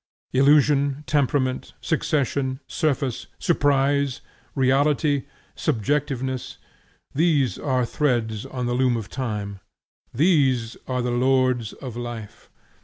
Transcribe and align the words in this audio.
Illusion, 0.33 1.03
Temperament, 1.05 1.75
Succession, 1.79 2.59
Surface, 2.65 3.27
Surprise, 3.37 4.21
Reality, 4.55 5.25
Subjectiveness, 5.55 6.57
these 7.13 7.59
are 7.59 7.85
threads 7.85 8.43
on 8.47 8.65
the 8.65 8.73
loom 8.73 8.97
of 8.97 9.09
time, 9.09 9.59
these 10.11 10.75
are 10.87 11.03
the 11.03 11.11
lords 11.11 11.73
of 11.73 11.95
life. 11.95 12.49